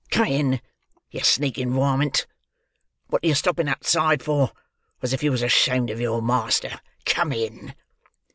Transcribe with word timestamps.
Come 0.09 0.25
in, 0.25 0.61
you 1.11 1.19
sneaking 1.19 1.75
warmint; 1.75 2.25
wot 3.11 3.23
are 3.23 3.27
you 3.27 3.35
stopping 3.35 3.69
outside 3.69 4.23
for, 4.23 4.51
as 5.03 5.13
if 5.13 5.21
you 5.21 5.29
was 5.29 5.43
ashamed 5.43 5.91
of 5.91 6.01
your 6.01 6.23
master! 6.23 6.79
Come 7.05 7.31
in!" 7.31 7.75